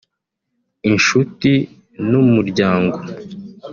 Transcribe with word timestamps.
inshuti 0.89 1.51
n’umuryango 2.09 2.97